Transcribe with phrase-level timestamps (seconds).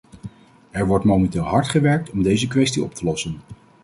[0.71, 3.41] Er wordt momenteel hard gewerkt om deze kwestie op te lossen.